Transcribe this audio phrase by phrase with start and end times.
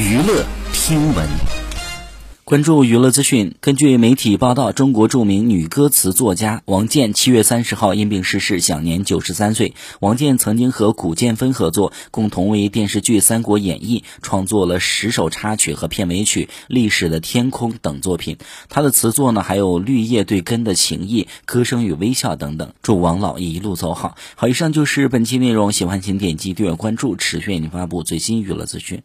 [0.00, 1.28] 娱乐听闻。
[2.44, 9.74] 关注娱乐资讯根据媒体报道中国著名女歌词作家王健七月三十号因病逝世享年九十三岁。
[10.00, 18.38] 王健曾经和古建芬合作共同为电视剧三国演义创作了十首插曲和片尾曲历史的天空等作品。
[18.70, 22.72] 他的词作呢还有绿叶对根的情谊歌声与微笑等等。
[22.80, 24.16] 祝王老一路走好。
[24.34, 29.02] 好以上就是本期内容喜欢请点击订阅关注持续为您发布最新娱乐资讯。